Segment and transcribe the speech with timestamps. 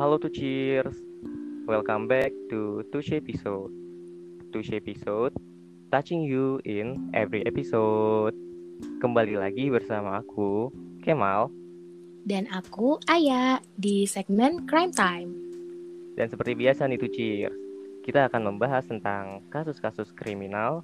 [0.00, 0.96] Halo to cheers.
[1.68, 3.68] Welcome back to Touche episode.
[4.48, 5.36] Touche episode
[5.92, 8.32] touching you in every episode.
[9.04, 10.72] Kembali lagi bersama aku
[11.04, 11.52] Kemal
[12.24, 15.36] Dan aku Aya di segmen Crime Time.
[16.16, 17.60] dan seperti biasa nih to cheers.
[18.00, 20.80] Kita akan membahas tentang kasus-kasus kriminal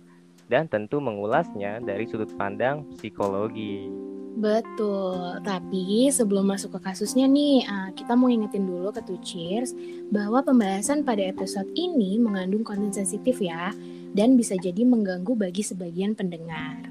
[0.53, 3.89] dan tentu mengulasnya dari sudut pandang psikologi.
[4.37, 9.73] Betul, tapi sebelum masuk ke kasusnya nih, ah, kita mau ingetin dulu ke Two Cheers
[10.13, 13.73] bahwa pembahasan pada episode ini mengandung konten sensitif ya,
[14.13, 16.85] dan bisa jadi mengganggu bagi sebagian pendengar.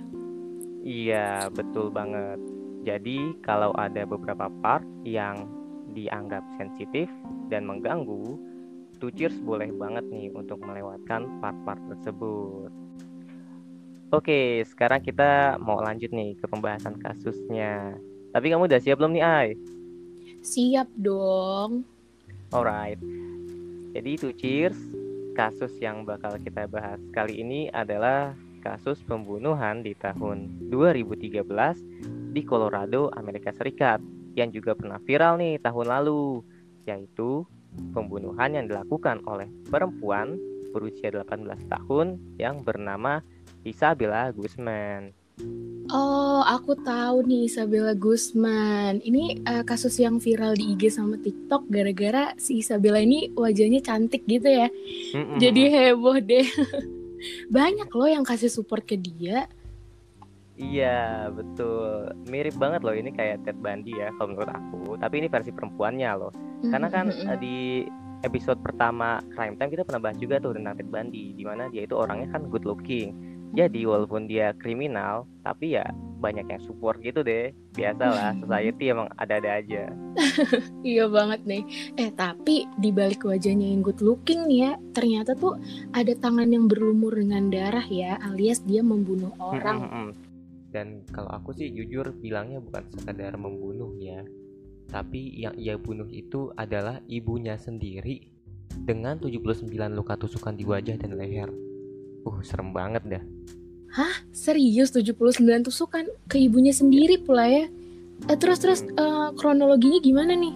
[0.81, 2.41] Iya, betul banget.
[2.81, 5.45] Jadi, kalau ada beberapa part yang
[5.93, 7.05] dianggap sensitif
[7.53, 8.41] dan mengganggu,
[8.97, 12.73] two cheers boleh banget nih untuk melewatkan part-part tersebut.
[14.15, 17.99] Oke, sekarang kita mau lanjut nih ke pembahasan kasusnya.
[18.31, 19.47] Tapi kamu udah siap belum nih, Ai?
[20.39, 21.83] Siap dong.
[22.55, 22.95] Alright.
[23.91, 24.79] Jadi two cheers,
[25.35, 28.31] kasus yang bakal kita bahas kali ini adalah
[28.63, 31.43] kasus pembunuhan di tahun 2013
[32.31, 33.99] di Colorado, Amerika Serikat
[34.39, 36.39] yang juga pernah viral nih tahun lalu,
[36.87, 37.43] yaitu
[37.91, 40.39] pembunuhan yang dilakukan oleh perempuan
[40.71, 43.19] berusia 18 tahun yang bernama
[43.65, 45.09] Isabella Guzman.
[45.91, 49.03] Oh, aku tahu nih Isabella Guzman.
[49.03, 54.23] Ini eh, kasus yang viral di IG sama TikTok gara-gara si Isabella ini wajahnya cantik
[54.25, 54.71] gitu ya.
[55.13, 55.37] Mm-mm.
[55.41, 56.47] Jadi heboh deh.
[57.55, 59.49] Banyak loh yang kasih support ke dia.
[60.55, 62.15] Iya, betul.
[62.31, 64.95] Mirip banget loh ini kayak Ted Bundy ya kalau menurut aku.
[64.95, 66.31] Tapi ini versi perempuannya loh.
[66.63, 67.57] Karena kan eh, di
[68.23, 71.83] episode pertama Crime Time kita pernah bahas juga tuh tentang Ted Bundy di mana dia
[71.83, 73.34] itu orangnya kan good looking.
[73.55, 75.87] Jadi walaupun dia kriminal, tapi ya
[76.19, 77.55] banyak yang support gitu deh.
[77.71, 79.83] Biasalah, society emang ada-ada aja.
[80.85, 81.63] Iya banget nih.
[81.97, 85.57] Eh tapi di balik wajahnya yang good looking nih ya, ternyata tuh
[85.91, 90.11] ada tangan yang berlumur dengan darah ya, alias dia membunuh orang.
[90.69, 94.21] Dan kalau aku sih jujur bilangnya bukan sekadar membunuh ya,
[94.91, 98.29] tapi yang ia bunuh itu adalah ibunya sendiri
[98.83, 101.49] dengan 79 luka tusukan di wajah dan leher.
[102.25, 103.23] Uh, serem banget dah.
[104.35, 105.15] Serius 79
[105.65, 107.65] tusukan ke ibunya sendiri pula ya.
[108.27, 110.55] Eh, terus terus eh, kronologinya gimana nih?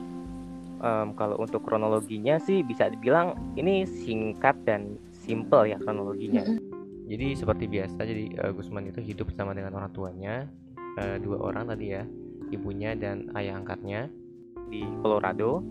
[0.80, 6.44] Em, kalau untuk kronologinya sih bisa dibilang ini singkat dan simple ya kronologinya.
[6.44, 6.60] Mm-mm.
[7.10, 10.46] Jadi seperti biasa, jadi eh, Gusman itu hidup bersama dengan orang tuanya,
[11.02, 12.06] eh, dua orang tadi ya,
[12.54, 14.08] ibunya dan ayah angkatnya
[14.70, 15.66] di Colorado.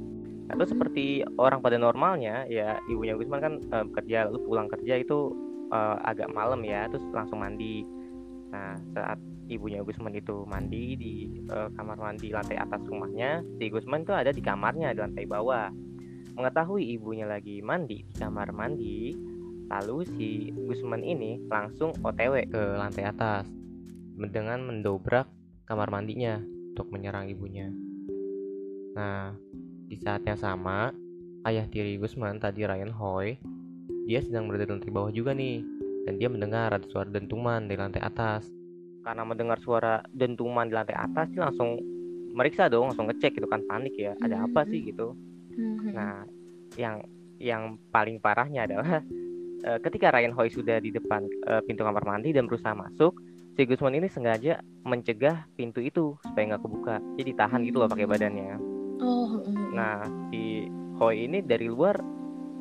[0.49, 1.05] Lalu seperti
[1.37, 6.29] orang pada normalnya, ya ibunya Gusman kan eh, kerja, lalu pulang kerja itu eh, agak
[6.33, 7.85] malam ya, terus langsung mandi.
[8.49, 11.15] Nah saat ibunya Gusman itu mandi di
[11.49, 15.69] eh, kamar mandi lantai atas rumahnya, si Gusman itu ada di kamarnya di lantai bawah.
[16.39, 19.11] Mengetahui ibunya lagi mandi di kamar mandi,
[19.69, 23.45] Lalu si Gusman ini langsung OTW ke lantai atas
[24.17, 25.29] dengan mendobrak
[25.69, 26.41] kamar mandinya
[26.73, 27.69] untuk menyerang ibunya.
[28.97, 29.37] Nah,
[29.85, 30.89] di saat yang sama,
[31.45, 33.37] ayah tiri Gusman tadi Ryan Hoy,
[34.09, 35.61] dia sedang berada di lantai bawah juga nih,
[36.09, 38.49] dan dia mendengar ada suara dentuman di lantai atas.
[39.05, 41.77] Karena mendengar suara dentuman di lantai atas, dia langsung
[42.33, 45.13] meriksa dong, langsung ngecek gitu kan panik ya, ada apa sih gitu.
[45.53, 45.93] Mhm.
[45.93, 46.25] Nah,
[46.81, 47.05] yang
[47.37, 49.05] yang paling parahnya adalah
[49.69, 53.13] eh, ketika Ryan Hoy sudah di depan eh, pintu kamar mandi dan berusaha masuk,
[53.61, 56.97] si Gusman ini sengaja mencegah pintu itu supaya nggak kebuka.
[57.21, 58.57] Jadi tahan gitu loh pakai badannya.
[59.05, 59.45] Oh.
[59.77, 60.01] Nah,
[60.33, 60.65] si
[60.97, 62.01] Hoy ini dari luar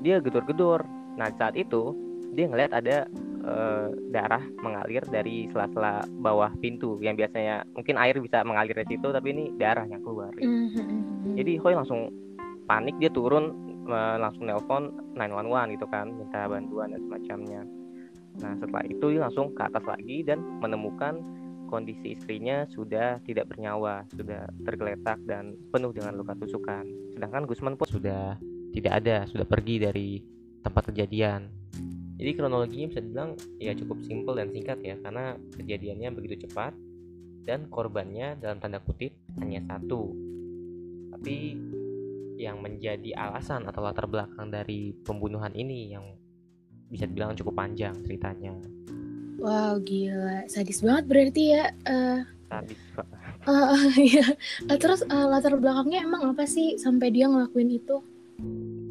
[0.04, 0.97] dia gedor-gedor.
[1.18, 1.92] Nah, saat itu
[2.38, 3.10] dia ngeliat ada
[3.48, 9.10] eh, darah mengalir dari sela-sela bawah pintu yang biasanya mungkin air bisa mengalir dari situ
[9.10, 10.30] tapi ini darah yang keluar.
[10.38, 11.34] Mhm.
[11.34, 12.14] Jadi Hoy langsung
[12.70, 13.56] panik dia turun
[13.90, 17.62] eh, langsung nelpon 911 gitu kan minta bantuan dan semacamnya.
[18.38, 21.18] Nah setelah itu dia langsung ke atas lagi dan menemukan
[21.68, 26.88] kondisi istrinya sudah tidak bernyawa, sudah tergeletak dan penuh dengan luka tusukan.
[27.12, 28.40] Sedangkan Gusman pun sudah
[28.72, 30.37] tidak ada, sudah pergi dari
[30.68, 31.48] tempat kejadian.
[32.18, 36.74] Jadi kronologinya bisa dibilang ya cukup simpel dan singkat ya karena kejadiannya begitu cepat
[37.48, 40.12] dan korbannya dalam tanda kutip hanya satu.
[41.14, 41.56] Tapi
[42.38, 46.06] yang menjadi alasan atau latar belakang dari pembunuhan ini yang
[46.90, 48.54] bisa dibilang cukup panjang ceritanya.
[49.38, 50.50] Wow, gila.
[50.50, 51.70] Sadis banget berarti ya.
[51.86, 52.20] Eh,
[52.50, 53.06] Sadis, Pak.
[53.46, 54.28] eh, iya.
[54.66, 58.02] Eh, terus eh, latar belakangnya emang apa sih sampai dia ngelakuin itu?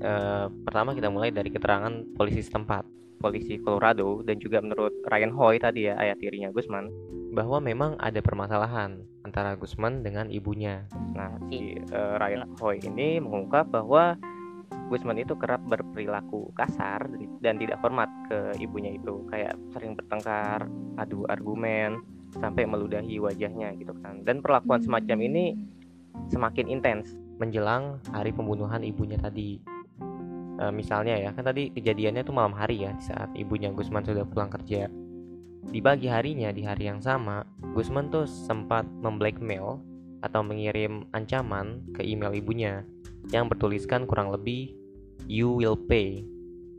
[0.07, 2.87] Eh, pertama kita mulai dari keterangan polisi setempat,
[3.19, 6.87] polisi Colorado dan juga menurut Ryan Hoy tadi ya ayah tirinya Gusman
[7.35, 10.87] bahwa memang ada permasalahan antara Gusman dengan ibunya.
[11.19, 14.15] Nah si eh, Ryan Hoy ini mengungkap bahwa
[14.87, 17.11] Gusman itu kerap berperilaku kasar
[17.43, 20.71] dan tidak hormat ke ibunya itu kayak sering bertengkar
[21.03, 21.99] adu argumen
[22.39, 24.23] sampai meludahi wajahnya gitu kan.
[24.23, 25.59] Dan perlakuan semacam ini
[26.31, 27.19] semakin intens.
[27.43, 29.76] Menjelang hari pembunuhan ibunya tadi
[30.57, 34.51] e, misalnya ya kan tadi kejadiannya tuh malam hari ya saat ibunya Gusman sudah pulang
[34.51, 34.89] kerja.
[35.67, 37.43] Di pagi harinya di hari yang sama
[37.75, 39.83] Gusman tuh sempat memblackmail
[40.23, 42.83] atau mengirim ancaman ke email ibunya
[43.35, 44.73] yang bertuliskan kurang lebih
[45.27, 46.23] you will pay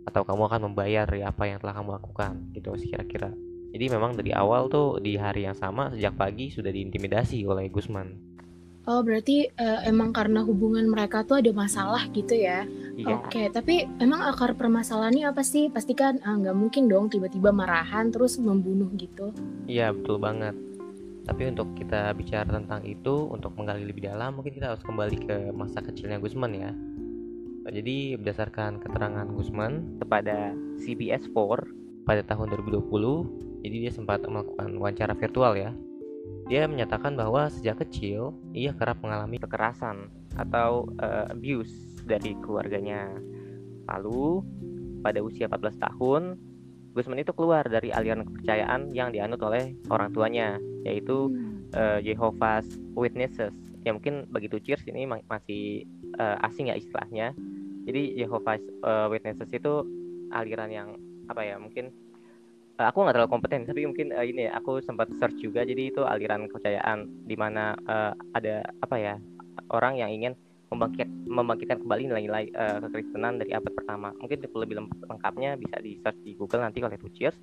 [0.07, 3.31] atau kamu akan membayar ya apa yang telah kamu lakukan gitu kira-kira.
[3.75, 8.26] Jadi memang dari awal tuh di hari yang sama sejak pagi sudah diintimidasi oleh Gusman
[8.88, 12.63] Oh berarti uh, emang karena hubungan mereka tuh ada masalah gitu ya?
[12.95, 13.19] Iya.
[13.19, 15.68] Oke, okay, tapi emang akar permasalahannya apa sih?
[15.68, 19.36] Pastikan ah, nggak uh, mungkin dong tiba-tiba marahan terus membunuh gitu.
[19.68, 20.56] Iya betul banget.
[21.28, 25.38] Tapi untuk kita bicara tentang itu, untuk menggali lebih dalam, mungkin kita harus kembali ke
[25.51, 26.72] masa kecilnya Gusman ya.
[27.68, 35.12] Jadi berdasarkan keterangan Gusman kepada CBS 4 pada tahun 2020, jadi dia sempat melakukan wawancara
[35.19, 35.75] virtual ya
[36.48, 40.08] dia menyatakan bahwa sejak kecil ia kerap mengalami kekerasan
[40.40, 43.12] atau uh, abuse dari keluarganya.
[43.92, 44.44] Lalu
[45.04, 46.24] pada usia 14 tahun,
[46.96, 50.56] Gusman itu keluar dari aliran kepercayaan yang dianut oleh orang tuanya,
[50.88, 51.30] yaitu
[51.76, 53.54] uh, Jehovah's Witnesses.
[53.84, 55.84] Ya mungkin begitu cheers ini masih
[56.16, 57.36] uh, asing ya istilahnya.
[57.88, 59.84] Jadi Jehovah's uh, Witnesses itu
[60.32, 60.90] aliran yang
[61.28, 61.92] apa ya mungkin
[62.77, 65.89] uh, aku nggak terlalu kompeten tapi mungkin uh, ini ya, aku sempat search juga jadi
[65.89, 69.15] itu aliran kepercayaan di mana uh, ada apa ya
[69.74, 70.33] orang yang ingin
[70.68, 74.12] membangkit membangkitkan kembali nilai-nilai uh, kekristenan dari abad pertama.
[74.19, 77.39] Mungkin lebih lengkapnya bisa di search di Google nanti oleh Cheers.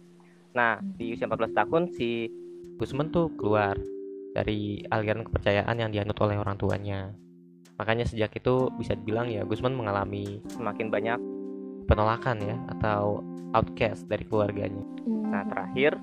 [0.53, 2.29] Nah di usia 14 tahun si
[2.77, 3.81] Gusman tuh keluar
[4.37, 7.17] dari aliran kepercayaan yang dianut oleh orang tuanya.
[7.81, 11.19] Makanya sejak itu bisa dibilang ya Gusman mengalami semakin banyak
[11.87, 13.21] penolakan ya atau
[13.55, 14.83] outcast dari keluarganya.
[15.07, 15.31] Hmm.
[15.31, 15.97] Nah terakhir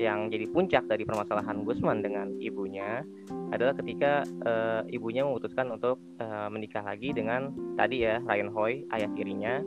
[0.00, 3.04] yang jadi puncak dari permasalahan Gusman dengan ibunya
[3.52, 9.12] adalah ketika uh, ibunya memutuskan untuk uh, menikah lagi dengan tadi ya Ryan Hoy ayah
[9.12, 9.60] tirinya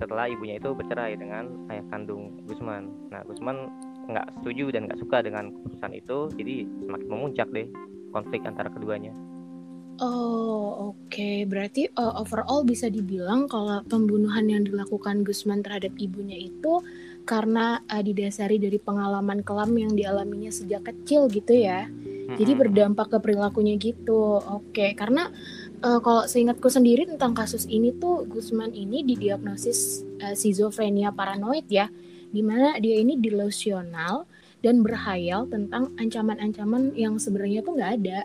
[0.00, 2.88] setelah ibunya itu bercerai dengan ayah kandung Gusman.
[3.12, 3.68] Nah Gusman
[4.08, 6.56] nggak setuju dan nggak suka dengan keputusan itu jadi
[6.88, 7.68] semakin memuncak deh
[8.16, 9.12] konflik antara keduanya.
[9.98, 11.10] Oh, oke.
[11.10, 11.42] Okay.
[11.42, 16.86] Berarti uh, overall bisa dibilang kalau pembunuhan yang dilakukan Gusman terhadap ibunya itu
[17.26, 21.90] karena uh, didasari dari pengalaman kelam yang dialaminya sejak kecil gitu ya.
[22.28, 24.38] Jadi berdampak ke perilakunya gitu.
[24.38, 24.90] Oke, okay.
[24.94, 25.32] karena
[25.82, 31.90] uh, kalau seingatku sendiri tentang kasus ini tuh Gusman ini didiagnosis uh, schizophrenia paranoid ya,
[32.30, 34.30] di mana dia ini delusional
[34.62, 38.20] dan berhayal tentang ancaman-ancaman yang sebenarnya tuh nggak ada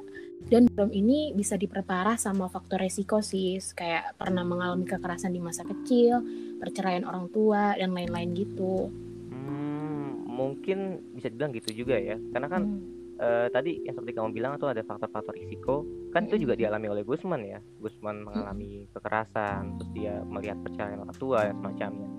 [0.47, 5.63] dan belum ini bisa diperparah sama faktor resiko sih kayak pernah mengalami kekerasan di masa
[5.63, 6.19] kecil
[6.59, 8.91] perceraian orang tua dan lain-lain gitu
[9.31, 12.81] hmm, mungkin bisa dibilang gitu juga ya karena kan hmm.
[13.19, 16.29] uh, tadi yang seperti kamu bilang tuh ada faktor-faktor risiko kan hmm.
[16.33, 18.89] itu juga dialami oleh Gusman ya Gusman mengalami hmm.
[18.99, 22.09] kekerasan terus dia melihat perceraian orang tua dan semacamnya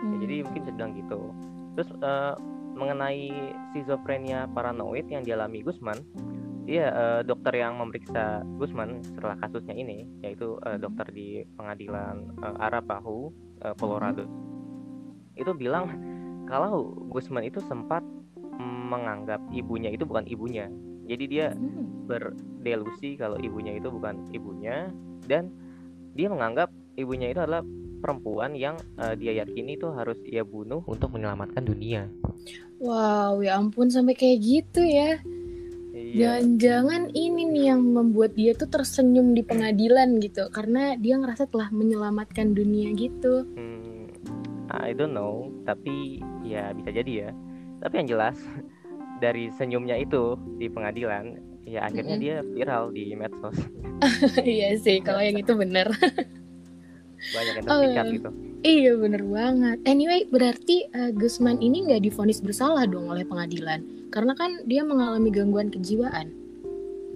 [0.00, 0.20] ya, hmm.
[0.24, 1.20] jadi mungkin bisa dibilang gitu
[1.78, 2.34] terus uh,
[2.70, 3.28] mengenai
[3.72, 6.00] schizophrenia paranoid yang dialami Gusman
[6.70, 12.62] Iya, uh, dokter yang memeriksa Gusman setelah kasusnya ini, yaitu uh, dokter di pengadilan uh,
[12.62, 13.34] Arapahu,
[13.66, 14.22] uh, Colorado,
[15.34, 15.90] itu bilang
[16.46, 18.06] kalau Gusman itu sempat
[18.90, 20.70] menganggap ibunya itu bukan ibunya.
[21.10, 22.06] Jadi dia hmm.
[22.06, 24.94] berdelusi kalau ibunya itu bukan ibunya
[25.26, 25.50] dan
[26.14, 27.66] dia menganggap ibunya itu adalah
[27.98, 32.06] perempuan yang uh, dia yakini itu harus ia bunuh untuk menyelamatkan dunia.
[32.78, 35.18] Wow, ya ampun sampai kayak gitu ya.
[36.10, 36.42] Iya.
[36.42, 41.70] Jangan-jangan ini nih yang membuat dia tuh tersenyum di pengadilan gitu karena dia ngerasa telah
[41.70, 43.46] menyelamatkan dunia gitu.
[43.54, 44.10] Hmm,
[44.74, 47.30] I don't know, tapi ya bisa jadi ya.
[47.86, 48.36] Tapi yang jelas
[49.24, 52.26] dari senyumnya itu di pengadilan, ya akhirnya mm -hmm.
[52.26, 53.58] dia viral di medsos.
[54.42, 55.94] iya sih, kalau yang itu benar.
[57.30, 58.30] Banyak yang terpikat oh, gitu.
[58.60, 59.80] Iya bener banget.
[59.88, 63.80] Anyway, berarti uh, Gusman ini nggak difonis bersalah dong oleh pengadilan
[64.12, 66.28] karena kan dia mengalami gangguan kejiwaan.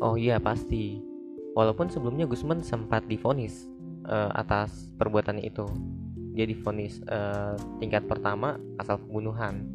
[0.00, 1.04] Oh iya pasti.
[1.52, 3.68] Walaupun sebelumnya Gusman sempat difonis
[4.08, 5.68] uh, atas perbuatannya itu.
[6.32, 9.68] Dia difonis uh, tingkat pertama asal pembunuhan.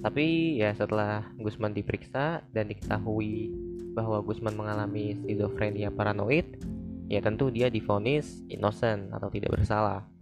[0.00, 3.52] Tapi ya setelah Gusman diperiksa dan diketahui
[3.92, 6.56] bahwa Gusman mengalami skizofrenia paranoid,
[7.12, 10.15] ya tentu dia difonis innocent atau tidak bersalah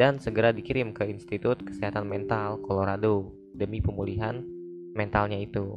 [0.00, 4.40] dan segera dikirim ke Institut Kesehatan Mental Colorado demi pemulihan
[4.96, 5.76] mentalnya itu.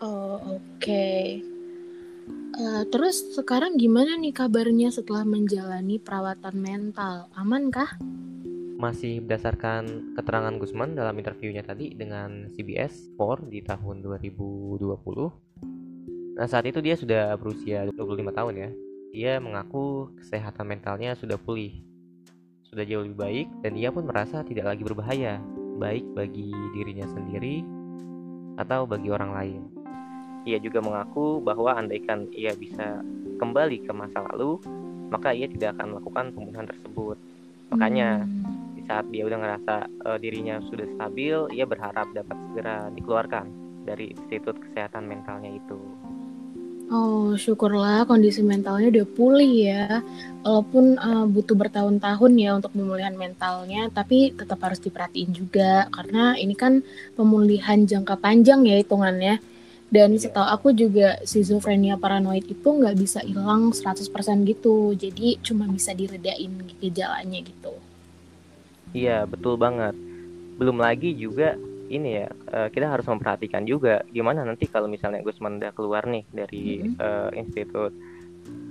[0.00, 0.80] Oh, oke.
[0.80, 1.44] Okay.
[2.56, 7.28] Uh, terus sekarang gimana nih kabarnya setelah menjalani perawatan mental?
[7.36, 8.00] Aman kah?
[8.80, 14.88] Masih berdasarkan keterangan Gusman dalam interviewnya tadi dengan CBS 4 di tahun 2020.
[16.36, 18.70] Nah, saat itu dia sudah berusia 25 tahun ya.
[19.12, 21.95] Dia mengaku kesehatan mentalnya sudah pulih.
[22.76, 25.40] Sudah jauh lebih baik dan dia pun merasa tidak lagi berbahaya,
[25.80, 27.64] baik bagi dirinya sendiri
[28.60, 29.60] atau bagi orang lain.
[30.44, 33.00] Ia juga mengaku bahwa andaikan ia bisa
[33.40, 34.60] kembali ke masa lalu,
[35.08, 37.16] maka ia tidak akan melakukan pembunuhan tersebut.
[37.72, 39.74] Makanya hmm saat dia udah ngerasa
[40.06, 43.46] uh, dirinya sudah stabil, ia berharap dapat segera dikeluarkan
[43.82, 45.78] dari institut kesehatan mentalnya itu.
[46.86, 50.06] Oh, syukurlah kondisi mentalnya udah pulih ya.
[50.46, 56.54] Walaupun uh, butuh bertahun-tahun ya untuk pemulihan mentalnya, tapi tetap harus diperhatiin juga karena ini
[56.54, 56.86] kan
[57.18, 59.42] pemulihan jangka panjang ya hitungannya.
[59.90, 60.22] Dan iya.
[60.22, 64.06] setahu aku juga schizophrenia paranoid itu nggak bisa hilang 100%
[64.46, 64.94] gitu.
[64.94, 67.74] Jadi cuma bisa diredain gejalanya gitu.
[68.94, 69.98] Iya, betul banget.
[70.54, 75.62] Belum lagi juga ini ya, uh, kita harus memperhatikan juga gimana nanti kalau misalnya Gusman
[75.62, 77.02] udah keluar nih dari mm -hmm.
[77.02, 77.92] uh, Institut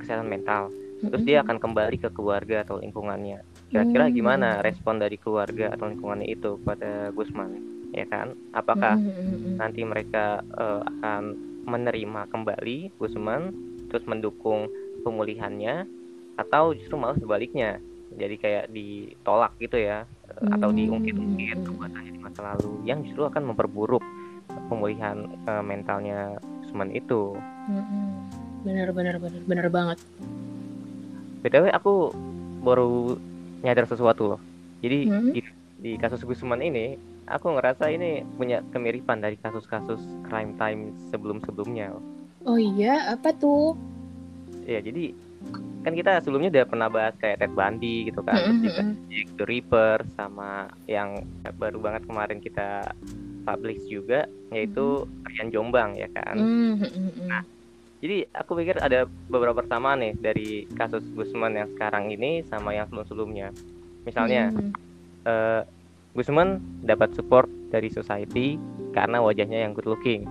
[0.02, 1.10] Kesehatan Mental, mm -hmm.
[1.12, 3.44] terus dia akan kembali ke keluarga atau lingkungannya.
[3.72, 7.52] Kira-kira gimana respon dari keluarga atau lingkungannya itu pada Gusman,
[7.92, 8.36] ya kan?
[8.56, 9.54] Apakah mm -hmm.
[9.60, 13.52] nanti mereka uh, akan menerima kembali Gusman,
[13.90, 14.70] terus mendukung
[15.02, 15.90] pemulihannya,
[16.36, 17.80] atau justru malah sebaliknya,
[18.16, 20.08] jadi kayak ditolak gitu ya
[20.42, 20.56] hmm.
[20.60, 24.04] atau diungkit-ungkit perbuatannya di masa lalu yang justru akan memperburuk
[24.70, 27.36] pemulihan uh, mentalnya Usman itu.
[27.70, 28.28] Hmm.
[28.66, 30.00] Benar benar benar benar banget.
[31.46, 32.10] btw aku
[32.66, 33.22] baru
[33.62, 34.42] nyadar sesuatu loh.
[34.82, 35.32] Jadi hmm.
[35.34, 35.42] di,
[35.82, 41.94] di kasus Gusman ini aku ngerasa ini punya kemiripan dari kasus-kasus crime time sebelum-sebelumnya.
[42.46, 43.74] Oh iya, apa tuh?
[44.66, 45.14] Ya, jadi
[45.86, 48.90] kan kita sebelumnya udah pernah bahas kayak Ted Bundy gitu kan mm -hmm.
[49.14, 51.22] Jack the Ripper sama yang
[51.62, 52.90] baru banget kemarin kita
[53.46, 56.36] publish juga yaitu mm Rian Jombang ya kan?
[56.40, 57.28] Mm -hmm.
[57.28, 57.44] nah
[58.06, 62.86] jadi aku pikir ada beberapa persamaan nih dari kasus Gusman yang sekarang ini sama yang
[62.86, 63.50] sebelum-sebelumnya.
[64.06, 64.58] Misalnya mm.
[64.62, 64.72] -hmm.
[65.26, 65.62] uh,
[66.14, 68.62] Gusman dapat support dari society
[68.94, 70.24] karena wajahnya yang good looking.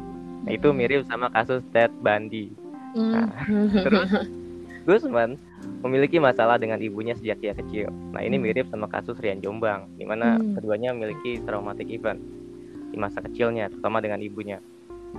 [0.46, 2.52] Nah, itu mirip sama kasus Ted Bundy.
[2.94, 3.28] Nah,
[3.84, 4.10] terus
[4.84, 5.40] Gusman
[5.80, 7.88] memiliki masalah dengan ibunya sejak dia kecil.
[8.12, 8.44] Nah ini hmm.
[8.44, 10.60] mirip sama kasus Rian Jombang, di mana hmm.
[10.60, 12.20] keduanya memiliki traumatic event
[12.92, 14.60] di masa kecilnya, terutama dengan ibunya.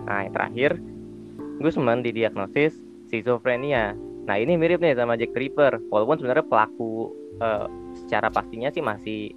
[0.05, 0.77] Nah yang terakhir,
[1.60, 2.77] Gusman didiagnosis
[3.10, 3.98] schizophrenia.
[4.25, 7.65] Nah ini mirip nih sama Jack Ripper, walaupun sebenarnya pelaku uh,
[8.05, 9.34] secara pastinya sih masih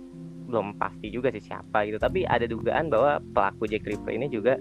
[0.49, 4.57] belum pasti juga sih siapa gitu, tapi ada dugaan bahwa pelaku Jack Ripper ini juga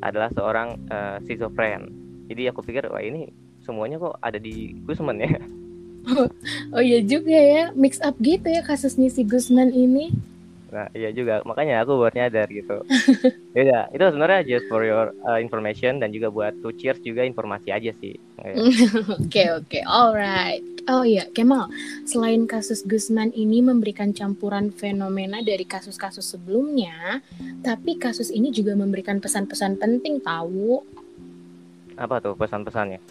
[0.00, 1.92] adalah seorang uh, schizophren.
[2.26, 3.28] Jadi aku pikir wah ini
[3.66, 5.42] semuanya kok ada di Gusman ya?
[6.06, 6.30] Oh,
[6.78, 7.74] oh iya juga ya.
[7.74, 10.14] Mix up gitu ya kasusnya si Gusman ini.
[10.70, 11.42] Nah iya juga.
[11.42, 12.86] Makanya aku buat nyadar gitu.
[13.56, 17.72] Ya itu sebenarnya just for your uh, information dan juga buat to cheers juga informasi
[17.72, 18.20] aja sih.
[19.16, 19.80] Oke oke.
[19.88, 20.60] Alright.
[20.86, 21.66] Oh iya, Kemal,
[22.06, 27.18] selain kasus Gusman ini memberikan campuran fenomena dari kasus-kasus sebelumnya,
[27.66, 30.78] tapi kasus ini juga memberikan pesan-pesan penting tahu.
[31.98, 33.02] Apa tuh pesan-pesannya?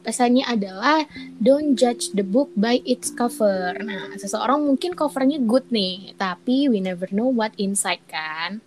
[0.00, 1.04] Pesannya adalah
[1.40, 3.76] don't judge the book by its cover.
[3.80, 8.64] Nah, seseorang mungkin covernya good nih, tapi we never know what inside kan.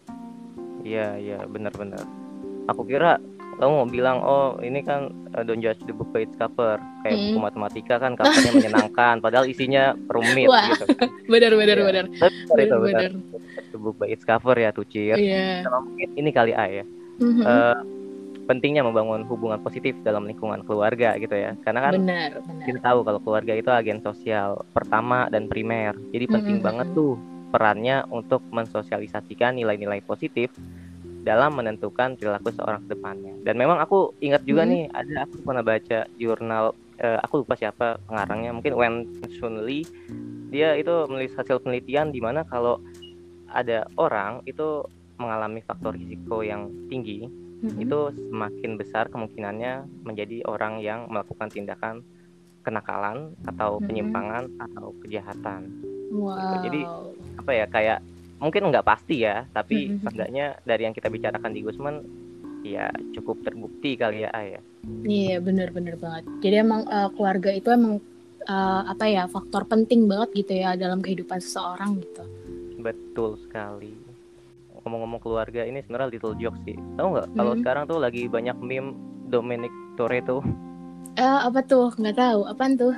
[0.83, 2.03] Iya, iya, benar-benar.
[2.69, 3.19] Aku kira
[3.57, 7.15] kamu mau bilang oh ini kan uh, don't judge the book by its cover kayak
[7.17, 7.25] hmm.
[7.33, 11.85] buku matematika kan covernya menyenangkan padahal isinya rumit Wah, gitu kan benar benar ya.
[11.85, 12.05] benar
[12.49, 13.11] benar benar
[13.69, 15.61] the book by its cover ya tuh Cir yeah.
[16.17, 16.85] ini kali A ya
[17.21, 17.43] mm-hmm.
[17.45, 17.77] uh,
[18.43, 22.65] pentingnya membangun hubungan positif dalam lingkungan keluarga gitu ya karena kan benar, benar.
[22.67, 26.67] kita tahu kalau keluarga itu agen sosial pertama dan primer jadi penting mm -hmm.
[26.67, 27.15] banget tuh
[27.53, 30.51] perannya untuk mensosialisasikan nilai-nilai positif
[31.23, 34.79] dalam menentukan perilaku seorang ke depannya dan memang aku ingat juga mm -hmm.
[34.79, 36.65] nih ada aku pernah baca jurnal
[36.99, 38.95] uh, aku lupa siapa pengarangnya mungkin Wen
[39.39, 39.87] Shun Lee
[40.51, 42.77] dia itu menulis hasil penelitian di mana kalau
[43.53, 44.83] ada orang itu
[45.21, 47.29] mengalami faktor risiko yang tinggi
[47.63, 52.03] hmm itu semakin besar kemungkinannya menjadi orang yang melakukan tindakan
[52.63, 53.87] kenakalan atau mm-hmm.
[53.87, 55.61] penyimpangan atau kejahatan.
[56.11, 56.35] Wow.
[56.35, 56.55] Gitu.
[56.67, 56.81] Jadi
[57.39, 57.99] apa ya kayak
[58.43, 60.03] mungkin nggak pasti ya, tapi mm-hmm.
[60.03, 61.95] seenggaknya dari yang kita bicarakan di Gusman
[62.63, 64.61] ya cukup terbukti kali ya ya.
[65.03, 66.23] Iya benar-benar banget.
[66.39, 67.99] Jadi emang uh, keluarga itu emang
[68.47, 72.23] uh, apa ya faktor penting banget gitu ya dalam kehidupan seseorang gitu.
[72.79, 74.12] Betul sekali
[74.83, 77.61] ngomong-ngomong keluarga ini sebenarnya little joke sih tahu nggak kalau hmm.
[77.63, 78.95] sekarang tuh lagi banyak meme
[79.31, 80.43] Dominic Toretto
[81.13, 81.93] Eh, apa tuh?
[81.93, 82.41] Nggak tahu.
[82.49, 82.93] Apaan tuh?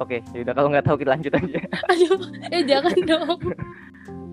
[0.00, 1.60] Oke, yaudah kalau nggak tahu kita lanjut aja.
[1.92, 2.20] Aduh,
[2.54, 3.38] eh jangan dong.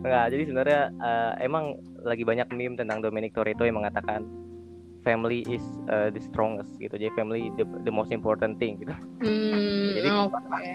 [0.05, 1.75] Nggak, jadi sebenarnya uh, emang
[2.05, 4.23] lagi banyak meme tentang Dominic Toretto yang mengatakan
[5.07, 6.99] family is uh, the strongest gitu.
[6.99, 8.91] Jadi family the, the most important thing gitu.
[9.23, 10.67] Hmm, Jadi okay.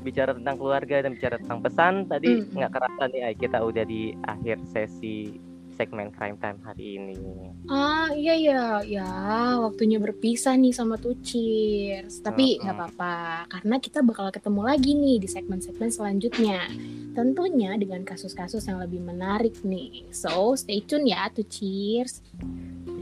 [0.00, 2.76] bicara tentang keluarga dan bicara tentang pesan tadi nggak mm.
[2.76, 5.36] kerasa nih kita udah di akhir sesi
[5.74, 7.18] segmen crime time hari ini.
[7.66, 9.10] Ah iya ya ya
[9.58, 12.22] waktunya berpisah nih sama Tucirs.
[12.22, 12.88] Tapi nggak uh -uh.
[12.88, 13.16] apa-apa
[13.50, 16.70] karena kita bakal ketemu lagi nih di segmen-segmen selanjutnya.
[17.14, 20.06] Tentunya dengan kasus-kasus yang lebih menarik nih.
[20.14, 22.22] So stay tune ya Tucirs.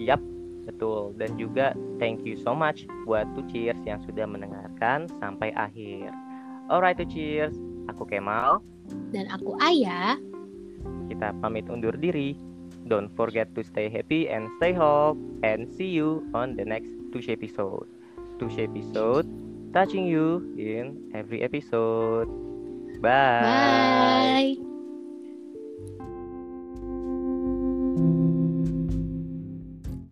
[0.03, 0.21] Yap,
[0.67, 1.15] betul.
[1.17, 6.11] Dan juga thank you so much buat Tucirs yang sudah mendengarkan sampai akhir.
[6.71, 7.55] Alright Tucirs,
[7.87, 8.59] aku Kemal.
[9.15, 10.19] Dan aku Ayah.
[11.07, 12.35] Kita pamit undur diri.
[12.91, 15.15] Don't forget to stay happy and stay hope
[15.47, 17.87] and see you on the next Tush episode.
[18.43, 19.31] Tush episode
[19.73, 22.29] touching you in every episode.
[23.01, 23.43] Bye.
[23.43, 24.72] Bye.